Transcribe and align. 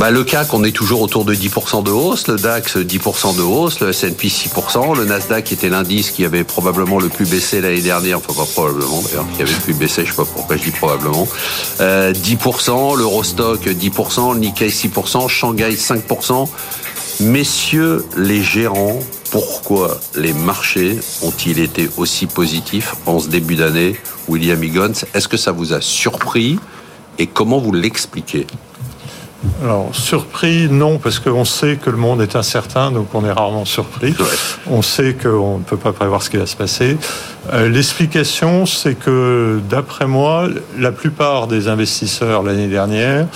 bah, 0.00 0.10
Le 0.10 0.24
CAC, 0.24 0.54
on 0.54 0.64
est 0.64 0.72
toujours 0.72 1.02
autour 1.02 1.26
de 1.26 1.34
10% 1.34 1.82
de 1.82 1.90
hausse, 1.90 2.26
le 2.26 2.36
DAX 2.36 2.78
10% 2.78 3.36
de 3.36 3.42
hausse, 3.42 3.80
le 3.80 3.90
S&P 3.90 4.28
6%, 4.28 4.96
le 4.96 5.04
Nasdaq 5.04 5.52
était 5.52 5.68
l'indice 5.68 6.10
qui 6.10 6.24
avait 6.24 6.42
probablement 6.42 6.98
le 6.98 7.10
plus 7.10 7.28
baissé 7.28 7.60
l'année 7.60 7.82
dernière, 7.82 8.16
enfin 8.16 8.32
pas 8.32 8.46
probablement 8.50 9.02
d'ailleurs, 9.02 9.26
qui 9.36 9.42
avait 9.42 9.52
le 9.52 9.58
plus 9.58 9.74
baissé, 9.74 10.06
je 10.06 10.12
sais 10.12 10.16
pas 10.16 10.24
pourquoi 10.24 10.56
je 10.56 10.62
dis 10.62 10.70
probablement. 10.70 11.28
Euh, 11.80 12.14
10%, 12.14 12.96
l'Eurostock 12.96 13.66
10%, 13.66 14.32
le 14.32 14.40
Nikkei 14.40 14.68
6%, 14.68 15.28
Shanghai 15.28 15.74
5%. 15.74 16.48
Messieurs 17.20 18.06
les 18.16 18.42
gérants, 18.42 19.00
pourquoi 19.30 20.00
les 20.14 20.32
marchés 20.32 20.98
ont-ils 21.20 21.58
été 21.58 21.90
aussi 21.98 22.24
positifs 22.24 22.94
en 23.04 23.20
ce 23.20 23.28
début 23.28 23.56
d'année 23.56 24.00
William 24.28 24.64
Higgins, 24.64 25.04
est-ce 25.12 25.28
que 25.28 25.36
ça 25.36 25.52
vous 25.52 25.74
a 25.74 25.82
surpris? 25.82 26.58
Et 27.18 27.26
comment 27.26 27.58
vous 27.58 27.72
l'expliquez? 27.72 28.46
Alors, 29.62 29.88
surpris, 29.94 30.68
non, 30.68 30.98
parce 30.98 31.18
qu'on 31.18 31.46
sait 31.46 31.76
que 31.76 31.88
le 31.88 31.96
monde 31.96 32.20
est 32.20 32.36
incertain, 32.36 32.90
donc 32.90 33.14
on 33.14 33.24
est 33.24 33.32
rarement 33.32 33.64
surpris. 33.64 34.14
On 34.66 34.82
sait 34.82 35.14
qu'on 35.14 35.58
ne 35.58 35.62
peut 35.62 35.78
pas 35.78 35.92
prévoir 35.92 36.22
ce 36.22 36.28
qui 36.28 36.36
va 36.36 36.44
se 36.44 36.56
passer. 36.56 36.98
Euh, 37.52 37.68
l'explication, 37.70 38.66
c'est 38.66 38.94
que, 38.94 39.60
d'après 39.70 40.06
moi, 40.06 40.48
la 40.78 40.92
plupart 40.92 41.46
des 41.46 41.68
investisseurs 41.68 42.42
l'année 42.42 42.68
dernière 42.68 43.26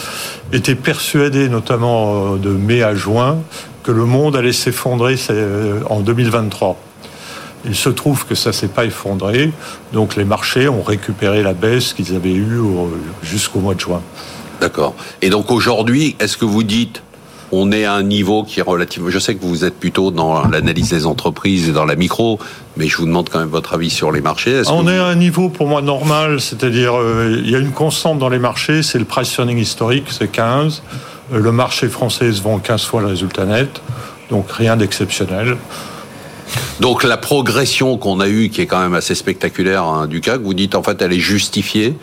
étaient 0.53 0.75
persuadés, 0.75 1.49
notamment 1.49 2.35
euh, 2.35 2.37
de 2.37 2.51
mai 2.51 2.83
à 2.83 2.95
juin, 2.95 3.39
que 3.83 3.91
le 3.91 4.05
monde 4.05 4.37
allait 4.37 4.53
s'effondrer 4.53 5.17
euh, 5.31 5.81
en 5.89 6.01
2023. 6.01 6.77
Il 7.65 7.75
se 7.75 7.89
trouve 7.89 8.27
que 8.27 8.35
ça 8.35 8.53
s'est 8.53 8.69
pas 8.69 8.85
effondré, 8.85 9.51
donc 9.95 10.17
les 10.17 10.27
marchés 10.27 10.69
ont 10.69 10.83
récupéré 10.83 11.43
la 11.43 11.55
baisse 11.55 11.95
qu'ils 11.95 12.15
avaient 12.15 12.35
eue 12.35 12.61
jusqu'au 13.23 13.61
mois 13.61 13.75
de 13.75 13.81
juin. 13.81 14.03
D'accord. 14.61 14.95
Et 15.23 15.31
donc 15.31 15.51
aujourd'hui, 15.51 16.17
est-ce 16.19 16.37
que 16.37 16.45
vous 16.45 16.63
dites 16.63 17.03
on 17.53 17.71
est 17.71 17.85
à 17.85 17.95
un 17.95 18.03
niveau 18.03 18.43
qui 18.43 18.61
est 18.61 18.65
relativement. 18.65 19.11
Je 19.11 19.19
sais 19.19 19.35
que 19.35 19.45
vous 19.45 19.65
êtes 19.65 19.79
plutôt 19.79 20.11
dans 20.11 20.47
l'analyse 20.49 20.91
des 20.91 21.07
entreprises 21.07 21.69
et 21.69 21.73
dans 21.73 21.85
la 21.85 21.95
micro, 21.95 22.41
mais 22.77 22.89
je 22.89 22.97
vous 22.97 23.07
demande 23.07 23.29
quand 23.29 23.39
même 23.39 23.49
votre 23.49 23.75
avis 23.75 23.91
sur 23.91 24.11
les 24.11 24.21
marchés. 24.21 24.63
on 24.69 24.89
est 24.89 24.99
à 24.99 25.07
un 25.07 25.15
niveau 25.15 25.49
pour 25.49 25.69
moi 25.69 25.81
normal, 25.81 26.41
c'est-à-dire 26.41 26.99
euh, 26.99 27.41
il 27.45 27.51
y 27.51 27.55
a 27.55 27.59
une 27.59 27.71
constante 27.71 28.19
dans 28.19 28.29
les 28.29 28.41
marchés, 28.41 28.83
c'est 28.83 28.99
le 28.99 29.05
price 29.05 29.37
earning 29.39 29.59
historique, 29.59 30.07
c'est 30.11 30.29
15. 30.29 30.83
Euh, 31.33 31.39
le 31.39 31.53
marché 31.53 31.89
français 31.89 32.33
se 32.33 32.43
vend 32.43 32.59
15 32.59 32.85
fois 32.85 33.03
le 33.03 33.07
résultat 33.09 33.45
net, 33.45 33.81
donc 34.31 34.51
rien 34.51 34.77
d'exceptionnel. 34.77 35.57
Donc 36.81 37.05
la 37.05 37.17
progression 37.17 37.99
qu'on 37.99 38.21
a 38.21 38.29
eue, 38.29 38.49
qui 38.49 38.63
est 38.63 38.67
quand 38.67 38.81
même 38.81 38.95
assez 38.95 39.15
spectaculaire 39.15 39.85
hein, 39.85 40.07
du 40.07 40.21
CAC, 40.21 40.41
vous 40.41 40.55
dites 40.55 40.75
en 40.75 40.83
fait 40.83 41.01
elle 41.01 41.13
est 41.13 41.21
justifiée 41.21 41.95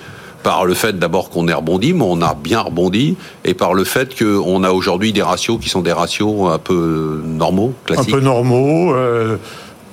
par 0.44 0.66
le 0.66 0.73
fait 0.73 0.97
d'abord 0.97 1.30
qu'on 1.30 1.47
ait 1.47 1.53
rebondi, 1.53 1.94
mais 1.94 2.06
on 2.08 2.22
a 2.22 2.34
bien 2.34 2.61
rebondi, 2.61 3.16
et 3.45 3.53
par 3.53 3.73
le 3.73 3.84
fait 3.84 4.17
qu'on 4.17 4.64
a 4.64 4.72
aujourd'hui 4.72 5.14
des 5.14 5.22
ratios 5.22 5.59
qui 5.61 5.70
sont 5.70 5.81
des 5.81 5.94
ratios 5.94 6.52
un 6.52 6.58
peu 6.58 7.22
normaux, 7.25 7.73
classiques. 7.86 8.09
Un 8.09 8.17
peu 8.17 8.23
normaux. 8.23 8.94
Euh, 8.94 9.38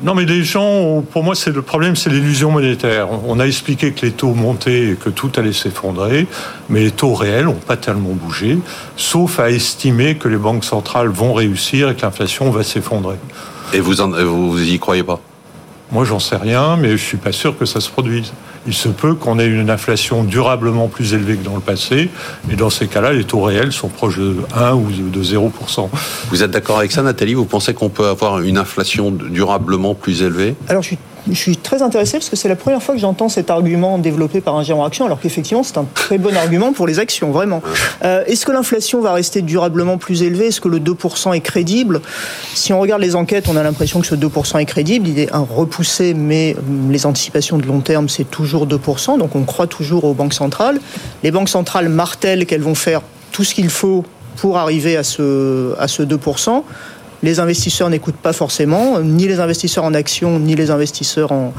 non, 0.02 0.14
mais 0.14 0.24
les 0.24 0.44
gens, 0.44 1.02
pour 1.10 1.24
moi, 1.24 1.34
c'est 1.34 1.50
le 1.50 1.62
problème, 1.62 1.96
c'est 1.96 2.08
l'illusion 2.08 2.52
monétaire. 2.52 3.08
On 3.26 3.41
a 3.41 3.46
expliqué 3.46 3.91
que 3.91 4.06
les 4.06 4.12
taux 4.12 4.32
montaient 4.32 4.91
et 4.91 4.94
que 4.94 5.10
tout 5.10 5.32
allait 5.36 5.52
s'effondrer, 5.52 6.28
mais 6.69 6.84
les 6.84 6.92
taux 6.92 7.14
réels 7.14 7.46
n'ont 7.46 7.54
pas 7.54 7.76
tellement 7.76 8.12
bougé, 8.12 8.58
sauf 8.96 9.41
à 9.41 9.50
estimer 9.50 10.16
que 10.16 10.28
les 10.28 10.36
banques 10.36 10.64
centrales 10.64 11.08
vont 11.08 11.32
réussir 11.32 11.91
et 11.91 11.96
que 11.96 12.02
l'inflation 12.02 12.50
va 12.50 12.62
s'effondrer. 12.62 13.16
Et 13.72 13.80
vous, 13.80 14.00
en, 14.00 14.10
vous 14.10 14.62
y 14.62 14.78
croyez 14.78 15.02
pas? 15.02 15.20
Moi, 15.91 16.04
j'en 16.04 16.20
sais 16.20 16.36
rien, 16.36 16.76
mais 16.76 16.92
je 16.92 17.02
suis 17.02 17.16
pas 17.16 17.32
sûr 17.32 17.58
que 17.58 17.64
ça 17.64 17.80
se 17.80 17.91
produise 17.91 18.32
il 18.66 18.74
se 18.74 18.88
peut 18.88 19.14
qu'on 19.14 19.38
ait 19.38 19.46
une 19.46 19.70
inflation 19.70 20.24
durablement 20.24 20.88
plus 20.88 21.14
élevée 21.14 21.36
que 21.36 21.44
dans 21.44 21.54
le 21.54 21.60
passé. 21.60 22.10
Et 22.50 22.56
dans 22.56 22.70
ces 22.70 22.86
cas-là, 22.86 23.12
les 23.12 23.24
taux 23.24 23.40
réels 23.40 23.72
sont 23.72 23.88
proches 23.88 24.18
de 24.18 24.36
1 24.54 24.74
ou 24.74 24.90
de 24.90 25.22
0%. 25.22 25.88
Vous 26.30 26.42
êtes 26.42 26.50
d'accord 26.50 26.78
avec 26.78 26.92
ça, 26.92 27.02
Nathalie? 27.02 27.34
Vous 27.34 27.44
pensez 27.44 27.74
qu'on 27.74 27.88
peut 27.88 28.06
avoir 28.06 28.40
une 28.40 28.58
inflation 28.58 29.10
durablement 29.10 29.94
plus 29.94 30.22
élevée? 30.22 30.54
Alors, 30.68 30.82
je 30.82 30.88
suis 30.88 30.98
je 31.30 31.36
suis 31.36 31.56
très 31.56 31.82
intéressé 31.82 32.19
parce 32.19 32.28
que 32.28 32.37
c'est 32.37 32.48
la 32.48 32.56
première 32.56 32.82
fois 32.82 32.94
que 32.94 33.00
j'entends 33.00 33.28
cet 33.28 33.50
argument 33.50 33.98
développé 33.98 34.41
par 34.41 34.56
un 34.56 34.62
gérant 34.62 34.84
action, 34.84 35.04
alors 35.04 35.20
qu'effectivement 35.20 35.62
c'est 35.62 35.78
un 35.78 35.87
très 35.94 36.19
bon 36.19 36.37
argument 36.37 36.72
pour 36.72 36.87
les 36.87 36.98
actions, 36.98 37.31
vraiment. 37.31 37.62
Euh, 38.04 38.25
est-ce 38.26 38.47
que 38.47 38.53
l'inflation 38.53 39.00
va 39.00 39.12
rester 39.12 39.42
durablement 39.42 39.98
plus 39.98 40.22
élevée? 40.22 40.47
Est-ce 40.48 40.60
que 40.60 40.69
le 40.69 40.81
2% 40.81 41.34
est 41.34 41.41
crédible? 41.41 42.00
Si 42.54 42.72
on 42.72 42.81
regarde 42.81 43.03
les 43.03 43.15
enquêtes, 43.15 43.48
on 43.48 43.56
a 43.56 43.62
l'impression 43.62 44.00
que 44.00 44.06
ce 44.06 44.15
2% 44.15 44.59
est 44.59 44.65
crédible. 44.65 45.09
Il 45.09 45.19
est 45.19 45.31
repoussé, 45.32 46.15
mais 46.15 46.56
hum, 46.59 46.91
les 46.91 47.06
anticipations 47.06 47.59
de 47.59 47.66
long 47.66 47.81
terme, 47.81 48.09
c'est 48.09 48.31
toujours 48.31 48.66
2%. 48.66 49.19
Donc 49.19 49.34
on 49.34 49.44
croit 49.44 49.66
toujours 49.66 50.04
aux 50.04 50.15
banques 50.15 50.34
centrales. 50.34 50.81
Les 51.22 51.31
banques 51.31 51.48
centrales 51.48 51.88
martèlent 51.88 52.47
qu'elles 52.47 52.62
vont 52.62 52.75
faire 52.75 53.03
tout 53.32 53.44
ce 53.44 53.54
qu'il 53.54 53.71
faut 53.71 54.04
pour 54.37 54.56
arriver 54.56 54.97
à 54.97 55.03
ce, 55.03 55.75
à 55.78 55.88
ce 55.88 56.03
2% 56.03 56.62
les 57.22 57.40
investisseurs 57.40 57.90
n'écoutent 57.90 58.16
pas 58.16 58.32
forcément, 58.32 59.00
ni 59.00 59.26
les 59.26 59.40
investisseurs 59.40 59.84
en 59.84 59.94
actions, 59.94 60.38
ni 60.38 60.54
les 60.54 60.70
investisseurs 60.70 61.32
en, 61.32 61.52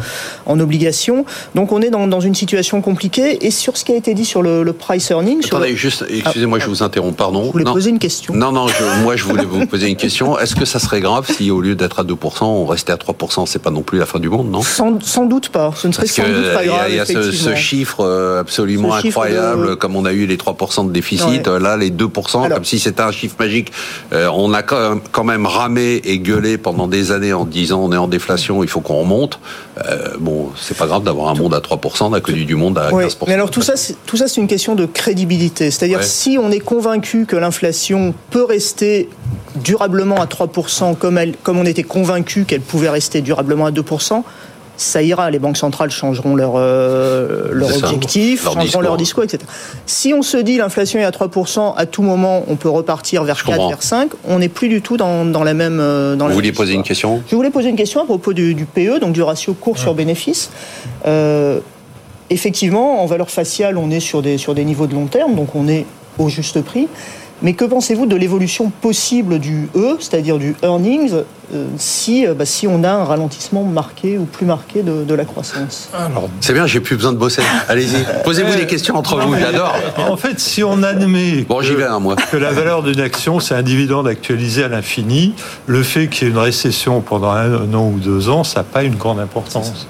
en 0.45 0.59
obligations. 0.59 1.25
Donc 1.55 1.71
on 1.71 1.81
est 1.81 1.89
dans, 1.89 2.07
dans, 2.07 2.19
une 2.19 2.35
situation 2.35 2.81
compliquée. 2.81 3.45
Et 3.45 3.51
sur 3.51 3.77
ce 3.77 3.85
qui 3.85 3.91
a 3.91 3.95
été 3.95 4.13
dit 4.13 4.25
sur 4.25 4.41
le, 4.41 4.63
le 4.63 4.73
price 4.73 5.09
earning... 5.09 5.43
Attendez, 5.45 5.75
juste, 5.75 6.05
excusez-moi, 6.09 6.59
je 6.59 6.67
vous 6.67 6.83
interromps, 6.83 7.15
pardon. 7.15 7.43
Vous 7.43 7.51
voulez 7.51 7.63
poser 7.63 7.89
une 7.89 7.99
question 7.99 8.33
Non, 8.33 8.51
non, 8.51 8.67
moi 9.03 9.15
je 9.15 9.23
voulais 9.23 9.45
vous 9.45 9.65
poser 9.65 9.87
une 9.87 9.95
question. 9.95 10.37
Est-ce 10.37 10.55
que 10.55 10.65
ça 10.65 10.79
serait 10.79 11.01
grave 11.01 11.29
si 11.29 11.51
au 11.51 11.61
lieu 11.61 11.75
d'être 11.75 11.99
à 11.99 12.03
2%, 12.03 12.43
on 12.43 12.65
restait 12.65 12.93
à 12.93 12.97
3% 12.97 13.45
C'est 13.45 13.61
pas 13.61 13.71
non 13.71 13.81
plus 13.81 13.99
la 13.99 14.05
fin 14.05 14.19
du 14.19 14.29
monde, 14.29 14.49
non? 14.49 14.61
Sans, 14.61 14.99
sans, 15.01 15.25
doute 15.25 15.49
pas. 15.49 15.73
Ce 15.75 15.87
ne 15.87 15.93
serait 15.93 16.07
sans 16.07 16.23
doute 16.23 16.53
pas 16.53 16.65
grave. 16.65 16.85
Il 16.89 16.95
y 16.95 16.99
a, 16.99 17.05
ce, 17.05 17.31
ce, 17.31 17.55
chiffre 17.55 18.01
euh, 18.01 18.39
absolument 18.39 18.93
incroyable, 18.93 19.75
comme 19.77 19.95
on 19.95 20.05
a 20.05 20.13
eu 20.13 20.25
les 20.25 20.37
3% 20.37 20.87
de 20.87 20.91
déficit, 20.91 21.47
là 21.47 21.77
les 21.77 21.91
2%, 21.91 22.49
comme 22.49 22.65
si 22.65 22.79
c'était 22.79 23.01
un 23.01 23.11
chiffre 23.11 23.35
magique. 23.39 23.71
Euh, 24.13 24.29
on 24.33 24.53
a 24.53 24.63
quand 24.63 25.23
même 25.23 25.45
ramé 25.49 26.01
et 26.05 26.19
gueulé 26.19 26.57
pendant 26.57 26.87
des 26.87 27.11
années 27.11 27.33
en 27.33 27.45
disant 27.45 27.81
on 27.81 27.91
est 27.91 27.97
en 27.97 28.07
déflation, 28.07 28.63
il 28.63 28.69
faut 28.69 28.81
qu'on 28.81 29.01
remonte. 29.01 29.39
Euh, 29.85 30.15
bon, 30.19 30.49
c'est 30.55 30.77
pas 30.77 30.87
grave 30.87 31.03
d'avoir 31.03 31.29
un 31.29 31.33
monde 31.33 31.53
à 31.53 31.59
3%, 31.59 32.05
on 32.05 32.13
a 32.13 32.21
connu 32.21 32.45
du 32.45 32.55
monde 32.55 32.77
à 32.77 32.91
15%. 32.91 33.15
Mais 33.27 33.33
alors 33.33 33.51
tout 33.51 33.61
ça, 33.61 33.73
tout 34.05 34.17
ça, 34.17 34.27
c'est 34.27 34.39
une 34.39 34.47
question 34.47 34.75
de 34.75 34.85
crédibilité. 34.85 35.71
C'est-à-dire 35.71 36.03
si 36.03 36.37
on 36.39 36.51
est 36.51 36.59
convaincu 36.59 37.25
que 37.25 37.35
l'inflation 37.35 38.13
peut 38.29 38.45
rester 38.45 39.09
durablement 39.55 40.21
à 40.21 40.25
3% 40.25 40.95
comme, 40.95 41.17
elle, 41.17 41.35
comme 41.43 41.57
on 41.57 41.65
était 41.65 41.83
convaincu 41.83 42.45
qu'elle 42.45 42.61
pouvait 42.61 42.89
rester 42.89 43.21
durablement 43.21 43.65
à 43.65 43.71
2%, 43.71 44.23
ça 44.81 45.01
ira. 45.03 45.29
Les 45.29 45.39
banques 45.39 45.57
centrales 45.57 45.91
changeront 45.91 46.35
leur, 46.35 46.53
euh, 46.55 47.49
leur 47.51 47.75
objectif, 47.75 48.43
changeront 48.43 48.61
discours. 48.61 48.81
leur 48.81 48.97
discours, 48.97 49.23
etc. 49.23 49.43
Si 49.85 50.13
on 50.13 50.21
se 50.21 50.37
dit 50.37 50.57
l'inflation 50.57 50.99
est 50.99 51.03
à 51.03 51.11
3%, 51.11 51.73
à 51.75 51.85
tout 51.85 52.01
moment, 52.01 52.43
on 52.47 52.55
peut 52.55 52.69
repartir 52.69 53.23
vers 53.23 53.43
4, 53.43 53.67
vers 53.67 53.83
5, 53.83 54.11
on 54.27 54.39
n'est 54.39 54.49
plus 54.49 54.69
du 54.69 54.81
tout 54.81 54.97
dans, 54.97 55.25
dans 55.25 55.43
la 55.43 55.53
même. 55.53 55.79
Euh, 55.79 56.15
dans 56.15 56.27
Vous 56.27 56.33
vouliez 56.33 56.51
poser 56.51 56.73
une 56.73 56.83
question? 56.83 57.21
Je 57.29 57.35
voulais 57.35 57.49
poser 57.49 57.69
une 57.69 57.75
question 57.75 58.01
à 58.01 58.05
propos 58.05 58.33
du, 58.33 58.53
du 58.53 58.65
PE, 58.65 58.99
donc 58.99 59.13
du 59.13 59.21
ratio 59.21 59.53
cours 59.53 59.77
sur 59.77 59.93
bénéfice. 59.93 60.51
Euh, 61.05 61.59
effectivement, 62.29 63.03
en 63.03 63.05
valeur 63.05 63.29
faciale, 63.29 63.77
on 63.77 63.89
est 63.91 63.99
sur 63.99 64.21
des, 64.21 64.37
sur 64.37 64.55
des 64.55 64.65
niveaux 64.65 64.87
de 64.87 64.93
long 64.93 65.07
terme, 65.07 65.35
donc 65.35 65.55
on 65.55 65.67
est 65.67 65.85
au 66.17 66.29
juste 66.29 66.61
prix. 66.61 66.87
Mais 67.41 67.53
que 67.53 67.65
pensez-vous 67.65 68.05
de 68.05 68.15
l'évolution 68.15 68.69
possible 68.69 69.39
du 69.39 69.69
E, 69.75 69.97
c'est-à-dire 69.99 70.37
du 70.37 70.55
earnings, 70.61 71.13
euh, 71.53 71.65
si, 71.77 72.27
euh, 72.27 72.33
bah, 72.33 72.45
si 72.45 72.67
on 72.67 72.83
a 72.83 72.91
un 72.91 73.03
ralentissement 73.03 73.63
marqué 73.63 74.17
ou 74.17 74.25
plus 74.25 74.45
marqué 74.45 74.83
de, 74.83 75.03
de 75.03 75.13
la 75.15 75.25
croissance 75.25 75.89
C'est 76.41 76.53
bien, 76.53 76.67
j'ai 76.67 76.79
plus 76.79 76.95
besoin 76.95 77.11
de 77.11 77.17
bosser. 77.17 77.41
Allez-y, 77.67 78.05
posez-vous 78.23 78.55
des 78.55 78.67
questions 78.67 78.95
entre 78.95 79.19
vous, 79.19 79.35
j'adore. 79.35 79.75
En 79.97 80.17
fait, 80.17 80.39
si 80.39 80.63
on 80.63 80.83
admet 80.83 81.45
bon, 81.47 81.59
que, 81.59 81.73
vais, 81.73 81.85
hein, 81.85 81.99
moi. 81.99 82.15
que 82.15 82.37
la 82.37 82.51
valeur 82.51 82.83
d'une 82.83 82.99
action, 82.99 83.39
c'est 83.39 83.55
un 83.55 83.63
dividende 83.63 84.07
actualisé 84.07 84.63
à 84.63 84.67
l'infini, 84.67 85.33
le 85.65 85.81
fait 85.81 86.07
qu'il 86.07 86.27
y 86.27 86.29
ait 86.29 86.33
une 86.33 86.39
récession 86.39 87.01
pendant 87.01 87.31
un 87.31 87.73
an 87.73 87.87
ou 87.87 87.99
deux 87.99 88.29
ans, 88.29 88.43
ça 88.43 88.59
n'a 88.59 88.63
pas 88.63 88.83
une 88.83 88.95
grande 88.95 89.19
importance. 89.19 89.87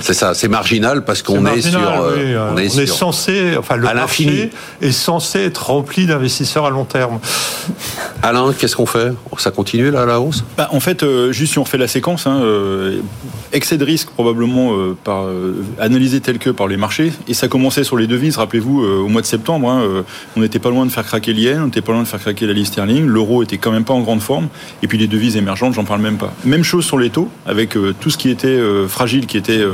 C'est 0.00 0.14
ça, 0.14 0.34
c'est 0.34 0.48
marginal 0.48 1.04
parce 1.04 1.22
qu'on 1.22 1.46
est, 1.46 1.62
sur. 1.62 1.80
Euh, 1.80 2.52
on, 2.52 2.58
est, 2.58 2.86
censé, 2.86 3.56
enfin 3.56 3.76
le 3.76 3.84
marché 3.84 4.50
est 4.82 4.90
censé 4.90 5.40
être 5.40 5.66
rempli 5.66 6.06
d'investisseurs 6.06 6.66
à 6.66 6.70
long 6.70 6.84
terme. 6.84 7.20
Alain, 8.22 8.52
qu'est-ce 8.58 8.74
qu'on 8.74 8.86
fait? 8.86 9.12
Ça 9.38 9.50
continue 9.50 9.90
là 9.90 10.04
la 10.04 10.20
hausse? 10.20 10.44
Bah, 10.56 10.68
En 10.72 10.80
fait, 10.80 11.02
euh, 11.02 11.30
juste 11.30 11.52
si 11.52 11.58
on 11.58 11.64
fait 11.64 11.78
la 11.78 11.86
séquence, 11.86 12.26
hein, 12.26 12.40
euh, 12.42 13.00
excès 13.52 13.76
de 13.76 13.84
risque 13.84 14.10
probablement 14.10 14.72
par 15.04 15.26
analysé 15.78 16.20
tel 16.20 16.38
que 16.38 16.50
par 16.50 16.66
les 16.66 16.76
marchés, 16.76 17.12
et 17.28 17.34
ça 17.34 17.46
commençait 17.46 17.84
sur 17.84 17.96
les 17.96 18.08
devises. 18.08 18.36
Rappelez-vous, 18.36 18.82
au 18.82 19.08
mois 19.08 19.20
de 19.20 19.26
septembre, 19.26 19.70
hein, 19.70 20.04
on 20.36 20.40
n'était 20.40 20.58
pas 20.58 20.70
loin 20.70 20.86
de 20.86 20.90
faire 20.90 21.06
craquer 21.06 21.32
l'yen, 21.32 21.62
on 21.62 21.66
n'était 21.66 21.82
pas 21.82 21.92
loin 21.92 22.02
de 22.02 22.08
faire 22.08 22.20
craquer 22.20 22.46
la 22.46 22.52
livre 22.52 22.66
sterling, 22.66 23.06
l'euro 23.06 23.44
était 23.44 23.58
quand 23.58 23.70
même 23.70 23.84
pas 23.84 23.94
en 23.94 24.00
grande 24.00 24.22
forme, 24.22 24.48
et 24.82 24.88
puis 24.88 24.98
les 24.98 25.06
devises 25.06 25.36
émergentes, 25.36 25.74
j'en 25.74 25.84
parle 25.84 26.00
même 26.00 26.16
pas. 26.16 26.32
Même 26.44 26.64
chose 26.64 26.84
sur 26.84 26.98
les 26.98 27.10
taux, 27.10 27.28
avec 27.46 27.76
tout 28.00 28.10
ce 28.10 28.18
qui 28.18 28.30
était 28.30 28.58
fragile, 28.88 29.26
qui 29.26 29.36
était 29.36 29.64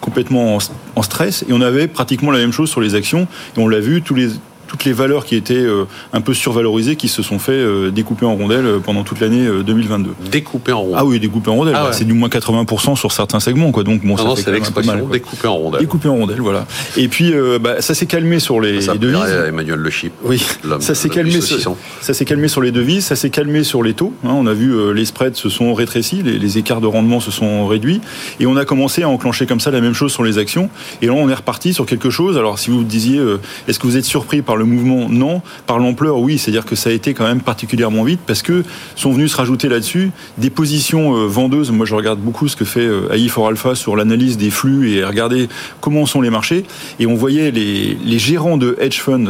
complètement 0.00 0.58
en, 0.96 1.02
stress. 1.02 1.44
Et 1.48 1.52
on 1.52 1.60
avait 1.60 1.88
pratiquement 1.88 2.30
la 2.30 2.38
même 2.38 2.52
chose 2.52 2.70
sur 2.70 2.80
les 2.80 2.94
actions. 2.94 3.26
Et 3.56 3.60
on 3.60 3.68
l'a 3.68 3.80
vu, 3.80 4.02
tous 4.02 4.14
les 4.14 4.30
toutes 4.68 4.84
les 4.84 4.92
valeurs 4.92 5.24
qui 5.24 5.34
étaient 5.34 5.66
un 6.12 6.20
peu 6.20 6.34
survalorisées, 6.34 6.96
qui 6.96 7.08
se 7.08 7.22
sont 7.22 7.38
fait 7.38 7.90
découper 7.90 8.26
en 8.26 8.36
rondelles 8.36 8.80
pendant 8.84 9.02
toute 9.02 9.20
l'année 9.20 9.46
2022. 9.64 10.10
Découper 10.30 10.72
en 10.72 10.82
rondelles. 10.82 10.96
Ah 10.98 11.04
oui, 11.04 11.20
découper 11.20 11.50
en 11.50 11.56
rondelles. 11.56 11.74
Ah 11.76 11.90
c'est 11.92 12.04
du 12.04 12.12
moins 12.12 12.28
80% 12.28 12.96
sur 12.96 13.12
certains 13.12 13.40
segments, 13.40 13.72
quoi. 13.72 13.82
Donc 13.82 14.04
bon, 14.04 14.16
ça 14.16 14.42
fait 14.42 14.52
l'expression 14.52 15.08
découper 15.08 15.48
en 15.48 15.56
rondelles. 15.56 15.80
Découper 15.80 16.08
en 16.08 16.16
rondelles, 16.16 16.40
voilà. 16.40 16.66
Et 16.96 17.08
puis 17.08 17.32
bah, 17.60 17.80
ça 17.80 17.94
s'est 17.94 18.06
calmé 18.06 18.38
sur 18.38 18.60
les, 18.60 18.82
ça 18.82 18.94
devises. 18.94 19.18
Emmanuel 19.48 19.78
Le 19.78 19.90
Chip. 19.90 20.12
Oui. 20.22 20.42
Ça 20.80 20.94
s'est 20.94 21.08
calmé. 21.08 21.40
Sur, 21.40 21.76
ça 22.00 22.14
s'est 22.14 22.24
calmé 22.24 22.48
sur 22.48 22.60
les 22.60 22.72
devises. 22.72 23.06
Ça 23.06 23.16
s'est 23.16 23.30
calmé 23.30 23.64
sur 23.64 23.82
les 23.82 23.94
taux. 23.94 24.12
Hein. 24.24 24.30
on 24.32 24.46
a 24.46 24.52
vu 24.52 24.94
les 24.94 25.04
spreads 25.04 25.34
se 25.34 25.48
sont 25.48 25.74
rétrécis, 25.74 26.22
les, 26.22 26.38
les 26.38 26.58
écarts 26.58 26.80
de 26.80 26.86
rendement 26.86 27.20
se 27.20 27.30
sont 27.30 27.66
réduits, 27.66 28.00
et 28.40 28.46
on 28.46 28.56
a 28.56 28.64
commencé 28.64 29.02
à 29.02 29.08
enclencher 29.08 29.46
comme 29.46 29.60
ça 29.60 29.70
la 29.70 29.80
même 29.80 29.94
chose 29.94 30.12
sur 30.12 30.22
les 30.22 30.38
actions. 30.38 30.70
Et 31.02 31.06
là, 31.06 31.12
on 31.12 31.28
est 31.28 31.34
reparti 31.34 31.72
sur 31.74 31.86
quelque 31.86 32.10
chose. 32.10 32.36
Alors, 32.36 32.58
si 32.58 32.70
vous 32.70 32.84
disiez, 32.84 33.18
euh, 33.18 33.40
est-ce 33.66 33.78
que 33.78 33.86
vous 33.86 33.96
êtes 33.96 34.04
surpris 34.04 34.42
par 34.42 34.56
le 34.58 34.64
mouvement 34.64 35.08
Non. 35.08 35.42
Par 35.66 35.78
l'ampleur, 35.78 36.18
oui. 36.18 36.38
C'est-à-dire 36.38 36.64
que 36.64 36.74
ça 36.74 36.90
a 36.90 36.92
été 36.92 37.14
quand 37.14 37.26
même 37.26 37.40
particulièrement 37.40 38.04
vite 38.04 38.20
parce 38.26 38.42
que 38.42 38.64
sont 38.96 39.12
venus 39.12 39.32
se 39.32 39.36
rajouter 39.36 39.68
là-dessus 39.68 40.10
des 40.38 40.50
positions 40.50 41.16
euh, 41.16 41.26
vendeuses. 41.26 41.70
Moi, 41.70 41.86
je 41.86 41.94
regarde 41.94 42.18
beaucoup 42.18 42.48
ce 42.48 42.56
que 42.56 42.64
fait 42.64 42.80
euh, 42.80 43.12
AI 43.12 43.28
for 43.28 43.48
Alpha 43.48 43.74
sur 43.74 43.96
l'analyse 43.96 44.36
des 44.36 44.50
flux 44.50 44.90
et 44.90 45.04
regarder 45.04 45.48
comment 45.80 46.06
sont 46.06 46.20
les 46.20 46.30
marchés. 46.30 46.64
Et 47.00 47.06
on 47.06 47.14
voyait 47.14 47.50
les, 47.50 47.96
les 48.04 48.18
gérants 48.18 48.56
de 48.56 48.76
hedge 48.80 49.00
fund 49.00 49.28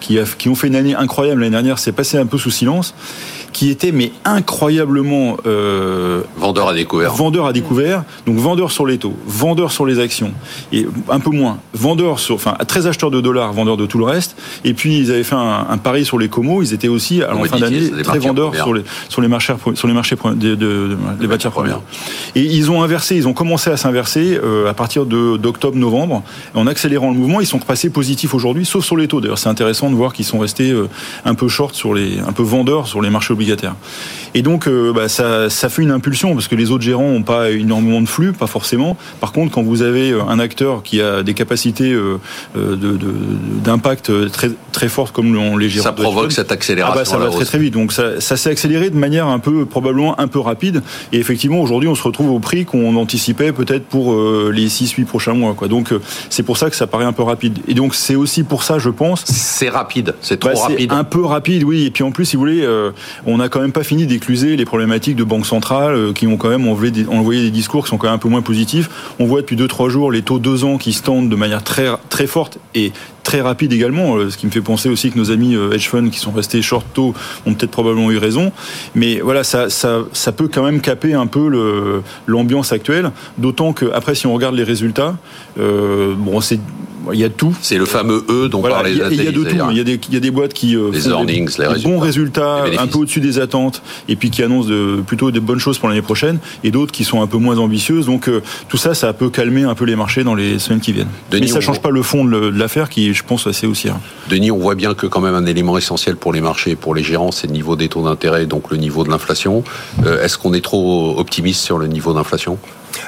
qui, 0.00 0.18
a, 0.18 0.24
qui 0.24 0.48
ont 0.48 0.54
fait 0.54 0.68
une 0.68 0.76
année 0.76 0.94
incroyable 0.94 1.40
l'année 1.40 1.52
dernière, 1.52 1.78
c'est 1.78 1.92
passé 1.92 2.18
un 2.18 2.26
peu 2.26 2.38
sous 2.38 2.50
silence 2.50 2.94
qui 3.54 3.70
était 3.70 3.92
mais 3.92 4.12
incroyablement 4.24 5.38
euh, 5.46 6.22
vendeur 6.36 6.68
à 6.68 6.74
découvert. 6.74 7.14
Vendeur 7.14 7.46
à 7.46 7.52
découvert, 7.52 8.04
donc 8.26 8.36
vendeur 8.36 8.70
sur 8.72 8.84
les 8.84 8.98
taux, 8.98 9.14
vendeur 9.26 9.72
sur 9.72 9.86
les 9.86 10.00
actions 10.00 10.32
et 10.72 10.86
un 11.08 11.20
peu 11.20 11.30
moins, 11.30 11.58
vendeur 11.72 12.18
sur, 12.18 12.34
enfin 12.34 12.56
très 12.66 12.86
acheteurs 12.86 13.12
de 13.12 13.20
dollars, 13.20 13.52
vendeur 13.52 13.78
de 13.78 13.86
tout 13.86 13.98
le 13.98 14.04
reste. 14.04 14.36
Et 14.64 14.74
puis 14.74 14.98
ils 14.98 15.10
avaient 15.10 15.24
fait 15.24 15.34
un, 15.34 15.78
pari 15.78 16.04
sur 16.04 16.18
les 16.18 16.28
comos, 16.28 16.62
ils 16.62 16.72
étaient 16.72 16.88
aussi 16.88 17.22
à 17.22 17.34
la 17.34 17.44
fin 17.44 17.58
d'année 17.58 17.90
très 18.02 18.18
vendeurs 18.18 18.54
sur 18.54 18.74
les 18.74 18.82
sur 19.08 19.20
les 19.20 19.28
marchés 19.28 19.54
sur 19.74 19.88
les 19.88 19.94
marchés 19.94 20.16
de, 20.16 20.54
de, 20.54 20.96
des 21.20 21.26
matières 21.26 21.52
premières. 21.52 21.80
Et 22.34 22.42
ils 22.42 22.70
ont 22.70 22.82
inversé, 22.82 23.16
ils 23.16 23.28
ont 23.28 23.32
commencé 23.32 23.70
à 23.70 23.76
s'inverser 23.76 24.38
euh, 24.42 24.68
à 24.68 24.74
partir 24.74 25.06
de 25.06 25.36
d'octobre-novembre 25.36 26.22
en 26.54 26.66
accélérant 26.66 27.10
le 27.10 27.16
mouvement. 27.16 27.40
Ils 27.40 27.46
sont 27.46 27.58
repassés 27.58 27.90
positifs 27.90 28.34
aujourd'hui, 28.34 28.64
sauf 28.64 28.84
sur 28.84 28.96
les 28.96 29.08
taux. 29.08 29.20
D'ailleurs, 29.20 29.38
c'est 29.38 29.48
intéressant 29.48 29.90
de 29.90 29.94
voir 29.94 30.12
qu'ils 30.12 30.24
sont 30.24 30.38
restés 30.38 30.70
euh, 30.70 30.88
un 31.24 31.34
peu 31.34 31.48
short 31.48 31.74
sur 31.74 31.94
les, 31.94 32.18
un 32.20 32.32
peu 32.32 32.42
vendeurs 32.42 32.86
sur 32.86 33.00
les 33.00 33.10
marchés 33.10 33.32
obligatoires 33.32 33.76
et 34.34 34.42
donc, 34.42 34.66
euh, 34.66 34.92
bah, 34.92 35.08
ça, 35.08 35.48
fait 35.48 35.82
une 35.82 35.92
impulsion 35.92 36.34
parce 36.34 36.48
que 36.48 36.56
les 36.56 36.70
autres 36.70 36.82
gérants 36.82 37.10
n'ont 37.10 37.22
pas 37.22 37.50
énormément 37.50 38.00
de 38.00 38.08
flux, 38.08 38.32
pas 38.32 38.48
forcément. 38.48 38.96
Par 39.20 39.32
contre, 39.32 39.52
quand 39.52 39.62
vous 39.62 39.82
avez 39.82 40.10
euh, 40.10 40.22
un 40.28 40.40
acteur 40.40 40.82
qui 40.82 41.00
a 41.00 41.22
des 41.22 41.34
capacités 41.34 41.92
euh, 41.92 42.18
d'impact 42.56 44.10
très 44.34 44.50
très 44.72 44.88
fortes 44.88 45.14
comme 45.14 45.58
les 45.58 45.68
gérants, 45.68 45.84
ça 45.84 45.92
provoque 45.92 46.32
cette 46.32 46.52
accélération. 46.52 46.94
Ah 46.94 46.98
bah, 46.98 47.04
ça 47.04 47.16
va 47.18 47.30
très 47.30 47.44
très 47.44 47.58
vite. 47.58 47.72
Donc, 47.72 47.92
ça, 47.92 48.20
s'est 48.20 48.50
accéléré 48.50 48.90
de 48.90 48.96
manière 48.96 49.26
un 49.26 49.38
peu 49.38 49.64
probablement 49.64 50.18
un 50.20 50.28
peu 50.28 50.38
rapide. 50.38 50.82
Et 51.12 51.18
effectivement, 51.18 51.60
aujourd'hui, 51.60 51.88
on 51.88 51.94
se 51.94 52.02
retrouve 52.02 52.30
au 52.30 52.40
prix 52.40 52.64
qu'on 52.64 52.96
anticipait 52.96 53.52
peut-être 53.52 53.84
pour 53.84 54.14
les 54.50 54.68
6-8 54.68 55.04
prochains 55.04 55.34
mois. 55.34 55.54
Quoi. 55.54 55.68
Donc, 55.68 55.92
c'est 56.30 56.42
pour 56.42 56.56
ça 56.56 56.70
que 56.70 56.76
ça 56.76 56.86
paraît 56.86 57.04
un 57.04 57.12
peu 57.12 57.22
rapide. 57.22 57.58
Et 57.68 57.74
donc, 57.74 57.94
c'est 57.94 58.16
aussi 58.16 58.42
pour 58.42 58.62
ça, 58.62 58.78
je 58.78 58.90
pense. 58.90 59.24
C'est 59.24 59.68
rapide. 59.68 60.14
C'est 60.20 60.38
trop 60.38 60.50
bah, 60.50 60.60
rapide. 60.68 60.92
Un 60.92 61.04
peu 61.04 61.24
rapide, 61.24 61.64
oui. 61.64 61.86
Et 61.86 61.90
puis 61.90 62.02
en 62.02 62.10
plus, 62.10 62.24
si 62.24 62.36
vous 62.36 62.40
voulez, 62.40 62.66
on 63.26 63.38
n'a 63.38 63.48
quand 63.48 63.60
même 63.60 63.72
pas 63.72 63.84
fini 63.84 64.06
d'écluser 64.06 64.56
les 64.56 64.64
problématiques 64.64 65.16
de 65.16 65.24
banques 65.24 65.46
centrales 65.46 65.94
euh, 65.94 66.12
qui 66.12 66.26
ont 66.26 66.36
quand 66.36 66.48
même 66.48 66.66
envoyé 66.66 66.90
des, 66.90 67.06
envoyé 67.06 67.42
des 67.42 67.50
discours 67.50 67.84
qui 67.84 67.90
sont 67.90 67.98
quand 67.98 68.06
même 68.06 68.16
un 68.16 68.18
peu 68.18 68.28
moins 68.28 68.42
positifs. 68.42 68.90
On 69.18 69.26
voit 69.26 69.40
depuis 69.40 69.56
2-3 69.56 69.88
jours 69.88 70.10
les 70.10 70.22
taux 70.22 70.38
2 70.38 70.64
ans 70.64 70.78
qui 70.78 70.92
se 70.92 71.02
tendent 71.02 71.28
de 71.28 71.36
manière 71.36 71.62
très, 71.62 71.88
très 72.08 72.26
forte 72.26 72.58
et 72.74 72.92
très 73.24 73.40
rapide 73.40 73.72
également, 73.72 74.16
euh, 74.16 74.30
ce 74.30 74.36
qui 74.36 74.46
me 74.46 74.52
fait 74.52 74.60
penser 74.60 74.88
aussi 74.88 75.10
que 75.10 75.18
nos 75.18 75.32
amis 75.32 75.56
euh, 75.56 75.72
hedge 75.72 75.88
funds 75.88 76.10
qui 76.10 76.20
sont 76.20 76.30
restés 76.30 76.62
short 76.62 76.86
taux 76.92 77.14
ont 77.46 77.54
peut-être 77.54 77.72
probablement 77.72 78.12
eu 78.12 78.18
raison. 78.18 78.52
Mais 78.94 79.18
voilà, 79.18 79.42
ça, 79.42 79.70
ça, 79.70 80.02
ça 80.12 80.30
peut 80.30 80.48
quand 80.52 80.62
même 80.62 80.80
caper 80.80 81.14
un 81.14 81.26
peu 81.26 82.02
l'ambiance 82.26 82.72
actuelle, 82.72 83.10
d'autant 83.38 83.72
que 83.72 83.86
après, 83.92 84.14
si 84.14 84.26
on 84.26 84.34
regarde 84.34 84.54
les 84.54 84.62
résultats, 84.62 85.16
euh, 85.58 86.14
bon, 86.16 86.40
c'est 86.40 86.60
il 87.12 87.20
y 87.20 87.24
a 87.24 87.28
tout. 87.28 87.54
C'est 87.60 87.78
le 87.78 87.86
fameux 87.86 88.24
E 88.28 88.48
dont 88.48 88.60
voilà, 88.60 88.76
parlait 88.76 88.92
Il 88.92 88.98
y, 88.98 89.02
a 89.02 89.32
de 89.32 89.44
tout. 89.44 89.56
Il 89.70 89.76
y 89.76 89.80
a 89.80 89.84
des, 89.84 90.00
il 90.08 90.14
y 90.14 90.16
a 90.16 90.20
des 90.20 90.30
boîtes 90.30 90.52
qui 90.52 90.76
les 90.76 91.00
font 91.00 91.10
earnings, 91.10 91.56
des, 91.56 91.68
les 91.76 91.82
bons 91.82 91.98
résultats, 91.98 92.64
un 92.78 92.86
peu 92.86 92.98
au-dessus 92.98 93.20
des 93.20 93.38
attentes, 93.38 93.82
et 94.08 94.16
puis 94.16 94.30
qui 94.30 94.42
annoncent 94.42 94.68
de, 94.68 95.02
plutôt 95.06 95.30
des 95.30 95.40
bonnes 95.40 95.58
choses 95.58 95.78
pour 95.78 95.88
l'année 95.88 96.02
prochaine, 96.02 96.38
et 96.62 96.70
d'autres 96.70 96.92
qui 96.92 97.04
sont 97.04 97.22
un 97.22 97.26
peu 97.26 97.38
moins 97.38 97.58
ambitieuses. 97.58 98.06
Donc 98.06 98.30
tout 98.68 98.76
ça, 98.76 98.94
ça 98.94 99.12
peut 99.12 99.30
calmer 99.30 99.62
un 99.62 99.74
peu 99.74 99.84
les 99.84 99.96
marchés 99.96 100.24
dans 100.24 100.34
les 100.34 100.58
semaines 100.58 100.80
qui 100.80 100.92
viennent. 100.92 101.08
Mais 101.32 101.46
ça 101.46 101.60
change 101.60 101.80
pas 101.80 101.90
le 101.90 102.02
fond 102.02 102.24
de 102.24 102.36
l'affaire 102.36 102.88
qui 102.88 103.04
je 103.12 103.22
pense, 103.22 103.46
assez 103.46 103.66
aussi. 103.66 103.88
Hein. 103.88 104.00
Denis, 104.28 104.50
on 104.50 104.58
voit 104.58 104.74
bien 104.74 104.94
que 104.94 105.06
quand 105.06 105.20
même 105.20 105.34
un 105.34 105.46
élément 105.46 105.76
essentiel 105.78 106.16
pour 106.16 106.32
les 106.32 106.40
marchés 106.40 106.72
et 106.72 106.76
pour 106.76 106.94
les 106.94 107.02
gérants, 107.02 107.32
c'est 107.32 107.46
le 107.46 107.52
niveau 107.52 107.76
des 107.76 107.88
taux 107.88 108.02
d'intérêt, 108.02 108.46
donc 108.46 108.70
le 108.70 108.76
niveau 108.76 109.04
de 109.04 109.10
l'inflation. 109.10 109.64
Euh, 110.04 110.22
est-ce 110.22 110.38
qu'on 110.38 110.54
est 110.54 110.64
trop 110.64 111.18
optimiste 111.18 111.62
sur 111.62 111.78
le 111.78 111.86
niveau 111.86 112.12
d'inflation? 112.12 112.58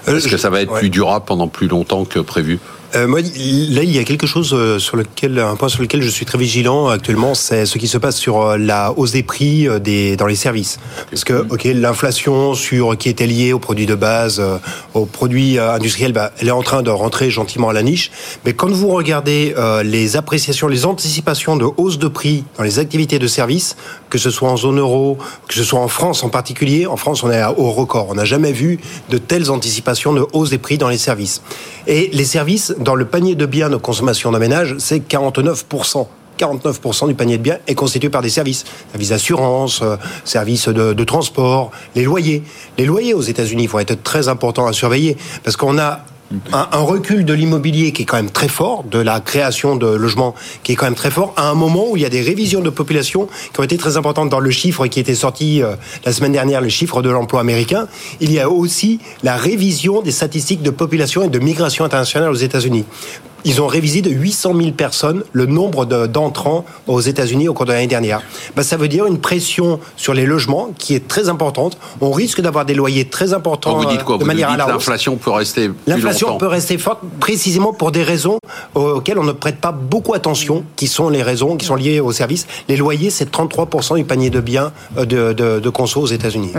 Euh, 0.08 0.16
Est-ce 0.16 0.28
que 0.28 0.36
ça 0.36 0.50
va 0.50 0.60
être 0.60 0.72
plus 0.74 0.90
durable 0.90 1.24
pendant 1.26 1.48
plus 1.48 1.68
longtemps 1.68 2.04
que 2.04 2.18
prévu? 2.18 2.58
Euh, 2.94 3.08
moi, 3.08 3.20
là, 3.20 3.82
il 3.82 3.90
y 3.90 3.98
a 3.98 4.04
quelque 4.04 4.26
chose 4.26 4.54
euh, 4.54 4.78
sur 4.78 4.96
lequel, 4.96 5.38
un 5.38 5.56
point 5.56 5.68
sur 5.68 5.82
lequel 5.82 6.02
je 6.02 6.08
suis 6.08 6.24
très 6.24 6.38
vigilant 6.38 6.88
actuellement, 6.88 7.34
c'est 7.34 7.66
ce 7.66 7.78
qui 7.78 7.88
se 7.88 7.98
passe 7.98 8.16
sur 8.16 8.40
euh, 8.40 8.56
la 8.56 8.92
hausse 8.96 9.10
des 9.10 9.22
prix 9.22 9.68
des, 9.80 10.16
dans 10.16 10.26
les 10.26 10.36
services. 10.36 10.78
Parce 11.10 11.24
que, 11.24 11.46
ok, 11.50 11.64
l'inflation 11.64 12.54
sur 12.54 12.96
qui 12.96 13.08
était 13.08 13.26
liée 13.26 13.52
aux 13.52 13.58
produits 13.58 13.86
de 13.86 13.94
base, 13.94 14.42
aux 14.94 15.06
produits 15.06 15.58
industriels, 15.58 16.12
bah, 16.12 16.32
elle 16.38 16.48
est 16.48 16.52
en 16.52 16.62
train 16.62 16.82
de 16.82 16.90
rentrer 16.90 17.30
gentiment 17.30 17.68
à 17.68 17.72
la 17.72 17.82
niche. 17.82 18.10
Mais 18.44 18.52
quand 18.52 18.70
vous 18.70 18.88
regardez 18.88 19.54
les 19.84 20.16
appréciations, 20.16 20.68
les 20.68 20.86
anticipations 20.86 21.56
de 21.56 21.66
hausse 21.76 21.98
de 21.98 22.08
prix 22.08 22.44
dans 22.56 22.64
les 22.64 22.78
activités 22.78 23.18
de 23.18 23.26
services, 23.26 23.76
que 24.10 24.18
ce 24.18 24.30
soit 24.30 24.50
en 24.50 24.56
zone 24.56 24.78
euro, 24.78 25.18
que 25.48 25.54
ce 25.54 25.64
soit 25.64 25.80
en 25.80 25.88
France 25.88 26.22
en 26.22 26.28
particulier, 26.28 26.86
en 26.86 26.96
France, 26.96 27.22
on 27.22 27.30
est 27.30 27.44
au 27.44 27.70
record. 27.70 28.08
On 28.10 28.14
n'a 28.14 28.24
jamais 28.24 28.52
vu 28.52 28.78
de 29.10 29.18
telles 29.18 29.50
anticipations 29.50 30.12
de 30.12 30.24
hausse 30.32 30.50
des 30.50 30.58
prix 30.58 30.78
dans 30.78 30.88
les 30.88 30.98
services. 30.98 31.42
Et 31.86 32.10
les 32.12 32.24
services 32.24 32.74
dans 32.78 32.94
le 32.94 33.04
panier 33.04 33.34
de 33.34 33.46
biens 33.46 33.70
de 33.70 33.76
consommation 33.76 34.30
d'un 34.32 34.38
ménage, 34.38 34.76
c'est 34.78 34.98
49%. 34.98 36.06
49% 36.38 37.08
du 37.08 37.14
panier 37.14 37.38
de 37.38 37.42
biens 37.42 37.58
est 37.66 37.74
constitué 37.74 38.10
par 38.10 38.22
des 38.22 38.28
services. 38.28 38.64
Services 38.90 39.08
d'assurance, 39.08 39.80
euh, 39.82 39.96
services 40.24 40.68
de, 40.68 40.92
de, 40.92 41.04
transport, 41.04 41.70
les 41.94 42.04
loyers. 42.04 42.42
Les 42.76 42.84
loyers 42.84 43.14
aux 43.14 43.22
États-Unis 43.22 43.66
vont 43.66 43.78
être 43.78 44.02
très 44.02 44.28
importants 44.28 44.66
à 44.66 44.72
surveiller 44.72 45.16
parce 45.44 45.56
qu'on 45.56 45.78
a 45.78 46.00
un, 46.52 46.80
recul 46.80 47.24
de 47.24 47.32
l'immobilier 47.32 47.92
qui 47.92 48.02
est 48.02 48.04
quand 48.04 48.16
même 48.16 48.30
très 48.30 48.48
fort, 48.48 48.84
de 48.84 48.98
la 48.98 49.20
création 49.20 49.76
de 49.76 49.86
logements 49.86 50.34
qui 50.62 50.72
est 50.72 50.74
quand 50.74 50.86
même 50.86 50.94
très 50.94 51.10
fort, 51.10 51.32
à 51.36 51.48
un 51.48 51.54
moment 51.54 51.90
où 51.90 51.96
il 51.96 52.02
y 52.02 52.06
a 52.06 52.08
des 52.08 52.20
révisions 52.20 52.60
de 52.60 52.70
population 52.70 53.28
qui 53.52 53.60
ont 53.60 53.62
été 53.62 53.76
très 53.76 53.96
importantes 53.96 54.28
dans 54.28 54.40
le 54.40 54.50
chiffre 54.50 54.86
qui 54.86 55.00
était 55.00 55.14
sorti 55.14 55.62
euh, 55.62 55.76
la 56.04 56.12
semaine 56.12 56.32
dernière, 56.32 56.60
le 56.60 56.68
chiffre 56.68 57.02
de 57.02 57.10
l'emploi 57.10 57.40
américain. 57.40 57.86
Il 58.20 58.32
y 58.32 58.40
a 58.40 58.50
aussi 58.50 59.00
la 59.22 59.36
révision 59.36 60.02
des 60.02 60.12
statistiques 60.12 60.62
de 60.62 60.70
population 60.70 61.22
et 61.22 61.28
de 61.28 61.38
migration 61.38 61.84
internationale 61.84 62.30
aux 62.30 62.34
États-Unis 62.34 62.84
ils 63.44 63.60
ont 63.60 63.66
révisé 63.66 64.02
de 64.02 64.10
800 64.10 64.54
000 64.56 64.70
personnes 64.72 65.22
le 65.32 65.46
nombre 65.46 65.86
d'entrants 66.06 66.64
aux 66.86 67.00
États-Unis 67.00 67.48
au 67.48 67.54
cours 67.54 67.66
de 67.66 67.72
l'année 67.72 67.86
dernière. 67.86 68.22
Ben, 68.56 68.62
ça 68.62 68.76
veut 68.76 68.88
dire 68.88 69.06
une 69.06 69.18
pression 69.18 69.80
sur 69.96 70.14
les 70.14 70.26
logements 70.26 70.70
qui 70.78 70.94
est 70.94 71.06
très 71.06 71.28
importante. 71.28 71.78
On 72.00 72.10
risque 72.10 72.40
d'avoir 72.40 72.64
des 72.64 72.74
loyers 72.74 73.06
très 73.06 73.32
importants 73.32 73.76
vous 73.76 73.86
dites 73.86 74.04
quoi, 74.04 74.18
de 74.18 74.24
manière 74.24 74.50
à 74.50 74.56
la 74.56 74.66
L'inflation 74.66 75.16
peut 75.16 75.30
rester 75.30 75.70
L'inflation 75.86 76.38
peut 76.38 76.46
rester 76.46 76.78
forte 76.78 77.00
précisément 77.20 77.72
pour 77.72 77.92
des 77.92 78.02
raisons 78.02 78.38
auxquelles 78.74 79.18
on 79.18 79.24
ne 79.24 79.32
prête 79.32 79.60
pas 79.60 79.72
beaucoup 79.72 80.14
attention, 80.14 80.64
qui 80.76 80.88
sont 80.88 81.08
les 81.08 81.22
raisons 81.22 81.56
qui 81.56 81.66
sont 81.66 81.74
liées 81.76 82.00
aux 82.00 82.12
services. 82.12 82.46
Les 82.68 82.76
loyers, 82.76 83.10
c'est 83.10 83.30
33% 83.32 83.96
du 83.96 84.04
panier 84.04 84.30
de 84.30 84.40
biens 84.40 84.72
euh, 84.96 85.04
de, 85.04 85.32
de, 85.32 85.60
de 85.60 85.70
conso 85.70 86.00
aux 86.00 86.06
États-Unis. 86.06 86.52